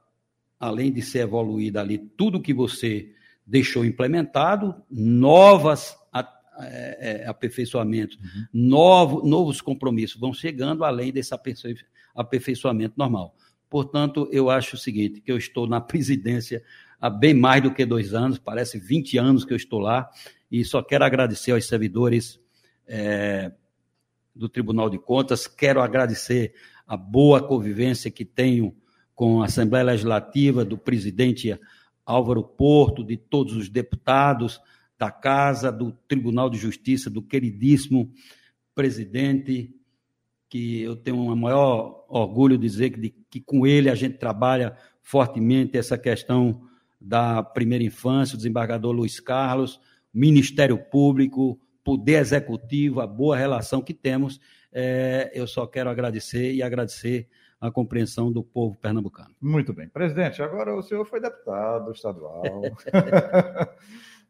[0.59, 3.13] além de ser evoluída ali, tudo que você
[3.47, 5.97] deixou implementado, novas
[6.59, 8.47] é, é, aperfeiçoamentos, uhum.
[8.53, 11.33] novo, novos compromissos vão chegando além desse
[12.15, 13.35] aperfeiçoamento normal.
[13.71, 16.63] Portanto, eu acho o seguinte, que eu estou na presidência
[17.03, 20.09] há bem mais do que dois anos, parece 20 anos que eu estou lá,
[20.49, 22.41] e só quero agradecer aos servidores
[22.87, 23.51] é,
[24.33, 26.55] do Tribunal de Contas, quero agradecer
[26.87, 28.73] a boa convivência que tenho
[29.17, 31.59] com a Assembleia Legislativa, do presidente
[32.07, 34.61] Álvaro Porto, de todos os deputados
[34.97, 38.13] da Casa, do Tribunal de Justiça, do queridíssimo
[38.77, 39.75] presidente,
[40.49, 44.19] que eu tenho o maior orgulho de dizer que, de, que com ele a gente
[44.19, 46.63] trabalha fortemente essa questão
[47.03, 49.81] da primeira infância, o desembargador Luiz Carlos,
[50.13, 54.41] Ministério Público, Poder Executivo, a boa relação que temos.
[54.73, 57.29] É, eu só quero agradecer e agradecer
[57.61, 59.35] a compreensão do povo pernambucano.
[59.41, 59.89] Muito bem.
[59.89, 62.43] Presidente, agora o senhor foi deputado estadual.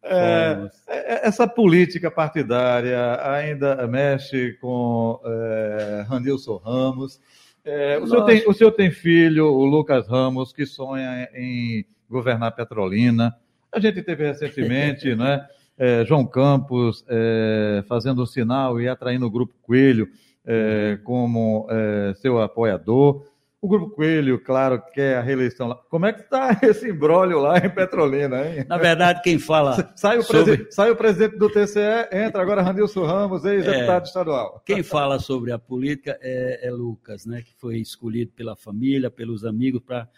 [0.02, 7.18] é, é, essa política partidária ainda mexe com é, Randilson Ramos.
[7.64, 12.55] É, o, senhor tem, o senhor tem filho, o Lucas Ramos, que sonha em governar
[12.55, 13.35] Petrolina.
[13.70, 15.46] A gente teve recentemente, né,
[15.79, 20.09] é, João Campos é, fazendo um sinal e atraindo o Grupo Coelho
[20.44, 23.25] é, como é, seu apoiador.
[23.62, 25.77] O Grupo Coelho, claro, quer a reeleição lá.
[25.88, 28.66] Como é que está esse embrólio lá em Petrolina, hein?
[28.68, 29.88] Na verdade, quem fala.
[29.94, 30.66] Sai o, sobre...
[30.72, 34.63] sai o presidente do TCE, entra agora Randilson Ramos, ex-deputado é, estadual.
[34.67, 39.44] Quem fala sobre a política é, é, Lucas, né, que foi escolhido pela família, pelos
[39.44, 40.08] amigos, para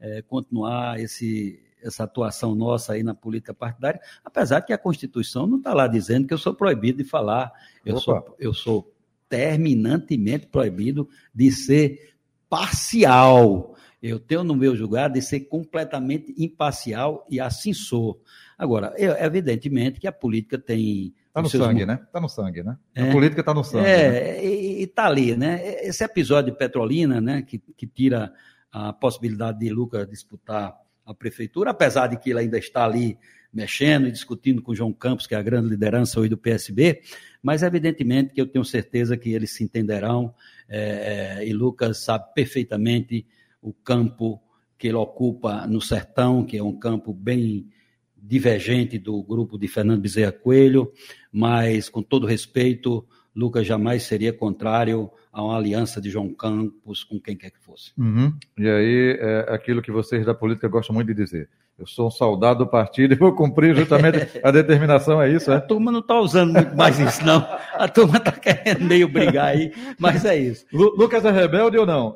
[0.00, 5.58] é, continuar esse, essa atuação nossa aí na política partidária, apesar que a Constituição não
[5.58, 7.52] está lá dizendo que eu sou proibido de falar,
[7.84, 8.90] eu sou, eu sou
[9.28, 12.13] terminantemente proibido de ser
[12.54, 13.74] parcial.
[14.00, 18.20] Eu tenho no meu julgado de ser completamente imparcial e assim sou.
[18.56, 21.12] Agora, é, evidentemente que a política tem.
[21.26, 21.88] Está no sangue, seus...
[21.88, 22.00] né?
[22.06, 22.78] Está no sangue, né?
[22.94, 23.88] É, a política está no sangue.
[23.88, 24.44] É, né?
[24.44, 25.84] e está ali, né?
[25.84, 28.32] Esse episódio de Petrolina, né, que, que tira
[28.70, 33.18] a possibilidade de Lucas disputar a prefeitura, apesar de que ele ainda está ali
[33.52, 37.02] mexendo e discutindo com o João Campos, que é a grande liderança hoje do PSB,
[37.42, 40.32] mas evidentemente que eu tenho certeza que eles se entenderão
[40.68, 43.26] é, é, e Lucas sabe perfeitamente
[43.60, 44.40] o campo
[44.78, 47.68] que ele ocupa no sertão, que é um campo bem
[48.16, 50.92] divergente do grupo de Fernando Bezerra Coelho,
[51.30, 57.20] mas com todo respeito, Lucas jamais seria contrário a uma aliança de João Campos com
[57.20, 57.92] quem quer que fosse.
[57.98, 58.32] Uhum.
[58.56, 61.48] E aí, é aquilo que vocês da política gostam muito de dizer.
[61.76, 65.50] Eu sou um soldado do partido e vou cumprir justamente a determinação, é isso?
[65.50, 65.56] É?
[65.56, 67.44] A turma não está usando muito mais isso, não.
[67.72, 70.64] A turma está querendo meio brigar aí, mas é isso.
[70.72, 72.14] Lu Lucas é rebelde ou não?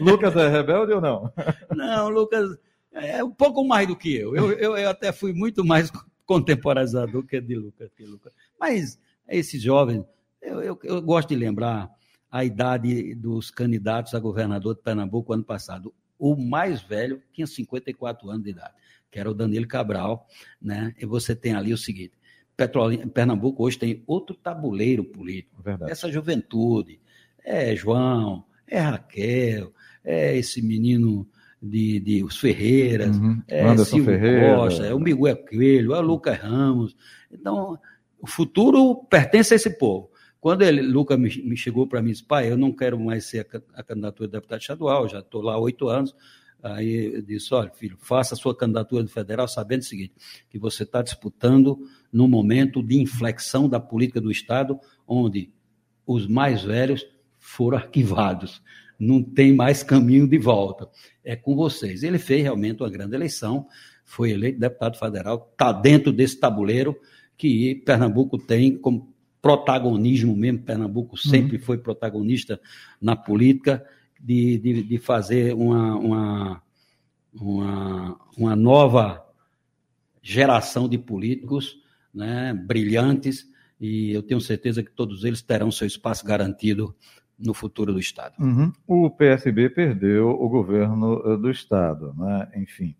[0.00, 1.30] Lucas é rebelde ou não?
[1.74, 2.56] Não, Lucas
[2.92, 4.34] é um pouco mais do que eu.
[4.34, 5.92] Eu, eu, eu até fui muito mais
[6.24, 7.90] contemporaneizador que de Lucas.
[7.94, 8.32] Que Lucas.
[8.58, 8.98] Mas
[9.28, 10.02] esses jovens,
[10.40, 11.90] eu, eu, eu gosto de lembrar
[12.30, 15.92] a idade dos candidatos a governador de Pernambuco ano passado.
[16.18, 18.72] O mais velho tinha 54 anos de idade
[19.14, 20.26] que era o Danilo Cabral,
[20.60, 20.92] né?
[21.00, 22.14] E você tem ali o seguinte:
[22.56, 25.62] Petrolina, Pernambuco hoje tem outro tabuleiro político.
[25.62, 25.92] Verdade.
[25.92, 27.00] Essa juventude,
[27.44, 29.72] é João, é Raquel,
[30.04, 31.24] é esse menino
[31.62, 33.40] de, de os Ferreiras, uhum.
[33.46, 34.56] é Anderson Silvio Ferreira.
[34.56, 36.96] Costa, é o Miguel Coelho, é o Lucas Ramos.
[37.30, 37.78] Então,
[38.20, 40.10] o futuro pertence a esse povo.
[40.40, 43.26] Quando ele, Lucas me, me chegou para mim e disse, pai, eu não quero mais
[43.26, 46.16] ser a, a candidatura de deputado estadual, já estou lá há oito anos,
[46.64, 50.14] Aí eu disse: olha, filho, faça a sua candidatura de federal sabendo o seguinte:
[50.48, 51.78] que você está disputando
[52.10, 55.52] num momento de inflexão da política do Estado, onde
[56.06, 57.06] os mais velhos
[57.38, 58.62] foram arquivados.
[58.98, 60.88] Não tem mais caminho de volta.
[61.22, 62.02] É com vocês.
[62.02, 63.66] Ele fez realmente uma grande eleição,
[64.04, 66.96] foi eleito deputado federal, está dentro desse tabuleiro
[67.36, 69.12] que Pernambuco tem como
[69.42, 70.62] protagonismo mesmo.
[70.62, 71.62] Pernambuco sempre uhum.
[71.62, 72.58] foi protagonista
[72.98, 73.84] na política
[74.20, 76.62] de, de, de fazer uma, uma,
[77.34, 79.24] uma, uma nova
[80.22, 81.78] geração de políticos
[82.12, 83.46] né, brilhantes,
[83.80, 86.94] e eu tenho certeza que todos eles terão seu espaço garantido
[87.38, 88.34] no futuro do Estado.
[88.38, 88.72] Uhum.
[88.86, 92.48] O PSB perdeu o governo eh, do Estado, né?
[92.56, 92.94] enfim.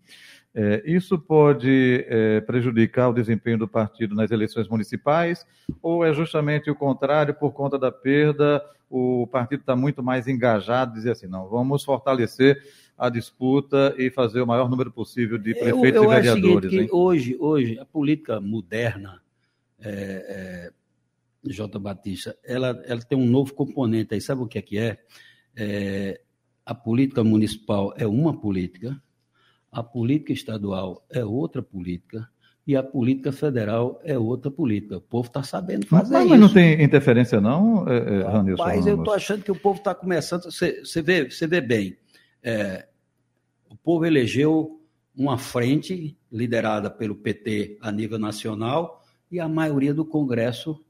[0.53, 5.45] É, isso pode é, prejudicar o desempenho do partido nas eleições municipais
[5.81, 8.63] ou é justamente o contrário, por conta da perda,
[8.97, 12.63] o partido está muito mais engajado, dizer assim, não, vamos fortalecer
[12.97, 16.73] a disputa e fazer o maior número possível de prefeitos eu, eu e vereadores.
[16.73, 19.21] Acho que hoje, hoje, a política moderna,
[19.81, 20.71] é,
[21.45, 21.77] é, J.
[21.77, 24.97] Batista, ela, ela tem um novo componente aí, sabe o que é que é?
[25.57, 26.21] é
[26.65, 28.99] a política municipal é uma política,
[29.69, 32.29] a política estadual é outra política
[32.67, 34.97] e a política federal é outra política.
[34.97, 36.29] O povo está sabendo fazer mas, isso.
[36.31, 38.63] Mas não tem interferência, não, é, é, Ranilson?
[38.63, 40.43] Mas eu estou achando que o povo está começando.
[40.43, 41.95] Você, vê, você vê bem.
[42.41, 42.87] É,
[43.69, 44.81] o povo elegeu
[45.15, 50.83] uma frente liderada pelo PT a nível nacional e a maioria do Congresso.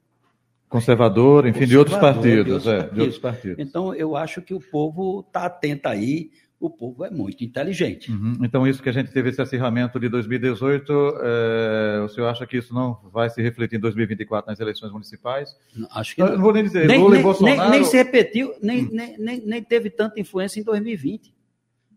[0.68, 2.94] Conservador, enfim, conservador, de, outros partidos, de, outros é, partidos.
[2.94, 3.58] de outros partidos.
[3.58, 8.10] Então, eu acho que o povo está atento aí o povo é muito inteligente.
[8.10, 8.38] Uhum.
[8.42, 10.92] Então, isso que a gente teve esse acirramento de 2018,
[11.22, 15.54] é, o senhor acha que isso não vai se refletir em 2024 nas eleições municipais?
[15.90, 16.32] Acho que não.
[16.32, 17.60] não vou nem dizer, nem, Lula nem, e Bolsonaro...
[17.60, 18.88] Nem, nem se repetiu, nem, hum.
[18.90, 21.34] nem, nem, nem teve tanta influência em 2020.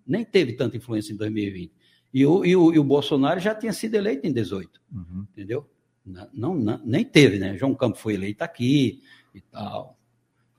[0.05, 1.71] Nem teve tanta influência em 2020.
[2.13, 5.25] E o, e o, e o Bolsonaro já tinha sido eleito em 18, uhum.
[5.31, 5.69] entendeu?
[6.33, 7.55] Não, não, nem teve, né?
[7.55, 9.01] João Campos foi eleito aqui
[9.33, 9.97] e tal.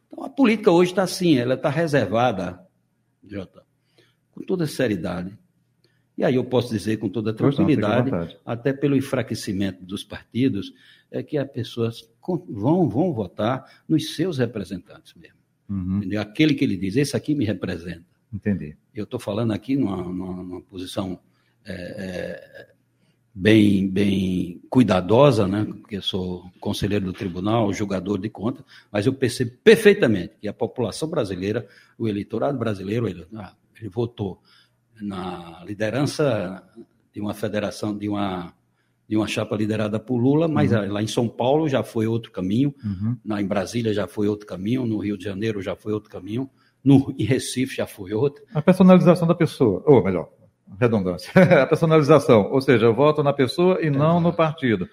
[0.06, 2.64] Então, a política hoje está assim, ela está reservada,
[3.26, 3.64] Jota,
[4.40, 5.38] com toda seriedade.
[6.16, 8.10] E aí eu posso dizer com toda tranquilidade,
[8.44, 10.72] até pelo enfraquecimento dos partidos,
[11.10, 12.08] é que as pessoas
[12.48, 15.36] vão, vão votar nos seus representantes mesmo.
[15.68, 16.00] Uhum.
[16.18, 18.04] Aquele que ele diz, esse aqui me representa.
[18.32, 18.76] Entendi.
[18.94, 21.20] Eu estou falando aqui numa, numa, numa posição
[21.64, 22.66] é, é,
[23.34, 25.64] bem, bem cuidadosa, né?
[25.64, 30.52] porque eu sou conselheiro do tribunal, julgador de conta, mas eu percebo perfeitamente que a
[30.52, 31.66] população brasileira,
[31.98, 34.40] o eleitorado brasileiro, ele, ah, ele votou
[35.00, 36.62] na liderança
[37.12, 38.52] de uma federação, de uma,
[39.08, 40.92] de uma chapa liderada por Lula, mas uhum.
[40.92, 43.16] lá em São Paulo já foi outro caminho, uhum.
[43.24, 46.48] lá em Brasília já foi outro caminho, no Rio de Janeiro já foi outro caminho,
[46.84, 48.44] no, em Recife já foi outro.
[48.54, 50.30] A personalização da pessoa, ou melhor,
[50.78, 53.90] redundância, a personalização, ou seja, eu voto na pessoa e é.
[53.90, 54.88] não no partido.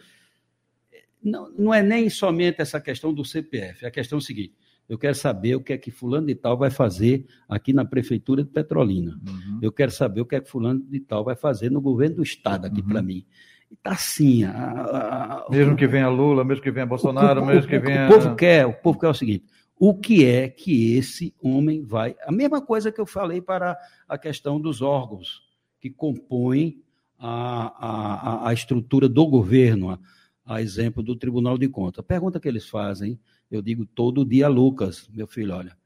[1.23, 4.55] Não, não é nem somente essa questão do CPF, é a questão seguinte,
[4.89, 8.43] eu quero saber o que é que fulano de tal vai fazer aqui na prefeitura
[8.43, 9.19] de Petrolina.
[9.27, 9.59] Uhum.
[9.61, 12.23] Eu quero saber o que é que fulano de tal vai fazer no governo do
[12.23, 12.87] estado aqui uhum.
[12.87, 13.25] para mim.
[13.69, 14.45] E tá assim.
[14.45, 17.79] A, a, a, mesmo o, que venha Lula, mesmo que venha Bolsonaro, o, mesmo que
[17.79, 18.07] venha.
[18.07, 19.45] O povo quer, o povo quer o seguinte:
[19.77, 22.15] o que é que esse homem vai.
[22.25, 23.77] A mesma coisa que eu falei para
[24.07, 25.41] a questão dos órgãos
[25.81, 26.81] que compõem
[27.19, 29.99] a, a, a estrutura do governo, a,
[30.45, 31.99] a exemplo do Tribunal de Contas.
[31.99, 33.19] A pergunta que eles fazem,
[33.49, 35.77] eu digo todo dia, Lucas, meu filho, olha,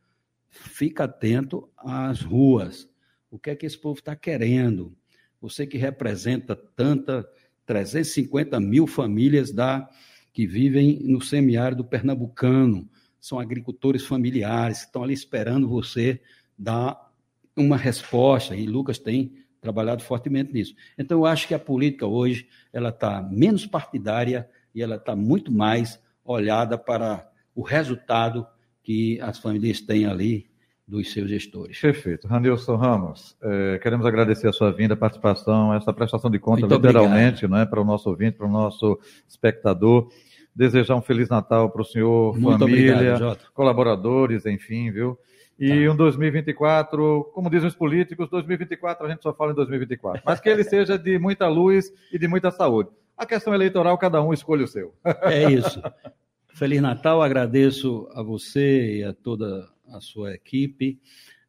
[0.50, 2.90] fica atento às ruas.
[3.30, 4.96] O que é que esse povo está querendo?
[5.40, 7.28] Você que representa tanta
[7.66, 9.90] 350 mil famílias da,
[10.34, 12.90] que vivem no semiárido pernambucano,
[13.20, 16.20] são agricultores familiares, que estão ali esperando você
[16.58, 17.12] dar
[17.56, 20.76] uma resposta, e Lucas tem trabalhado fortemente nisso.
[20.98, 25.52] Então, eu acho que a política hoje ela está menos partidária e ela está muito
[25.52, 28.46] mais olhada para o resultado
[28.84, 30.50] que as famílias têm ali
[30.88, 31.80] dos seus gestores.
[31.80, 32.28] Perfeito.
[32.28, 36.76] Ranilson Ramos, eh, queremos agradecer a sua vinda, a participação, essa prestação de conta, Muito
[36.76, 40.10] literalmente, não é, para o nosso ouvinte, para o nosso espectador.
[40.54, 45.18] Desejar um Feliz Natal para o senhor, Muito família, obrigado, colaboradores, enfim, viu?
[45.58, 45.92] E tá.
[45.94, 50.24] um 2024, como dizem os políticos, 2024 a gente só fala em 2024.
[50.26, 52.90] Mas que ele seja de muita luz e de muita saúde.
[53.16, 54.94] A questão eleitoral, cada um escolhe o seu.
[55.22, 55.82] É isso.
[56.54, 61.00] Feliz Natal, agradeço a você e a toda a sua equipe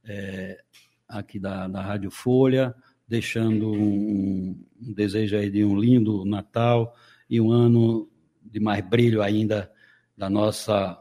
[0.05, 0.63] é,
[1.09, 2.75] aqui da, da Rádio Folha,
[3.07, 6.97] deixando um, um desejo aí de um lindo Natal
[7.29, 8.09] e um ano
[8.43, 9.71] de mais brilho ainda
[10.17, 10.99] da nossa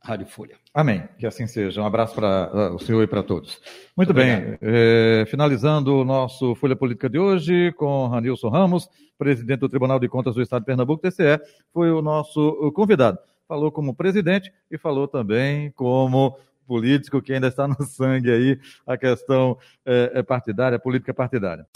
[0.00, 0.63] Rádio Folha.
[0.74, 1.04] Amém.
[1.18, 1.80] Que assim seja.
[1.80, 3.60] Um abraço para uh, o senhor e para todos.
[3.96, 4.58] Muito, Muito bem.
[4.60, 10.08] É, finalizando o nosso Folha Política de hoje com Ranilson Ramos, presidente do Tribunal de
[10.08, 11.40] Contas do Estado de Pernambuco, TCE,
[11.72, 17.68] foi o nosso convidado falou como presidente e falou também como político que ainda está
[17.68, 21.66] no sangue aí a questão é, partidária, política partidária.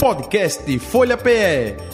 [0.00, 1.93] Podcast Folha PE.